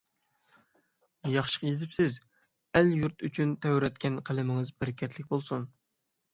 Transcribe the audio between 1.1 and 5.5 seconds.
ياخشى يېزىپسىز. ئەل-يۇرت ئۈچۈن تەۋرەتكەن قەلىمىڭىز بەرىكەتلىك